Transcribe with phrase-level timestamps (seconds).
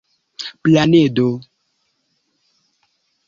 [0.65, 1.27] planedo